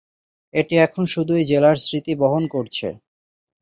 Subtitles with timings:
[0.53, 2.87] এটি এখন শুধুই জেলার স্মৃতি বহন করছে।